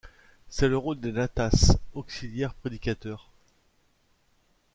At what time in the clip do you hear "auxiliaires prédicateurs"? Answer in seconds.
1.93-3.29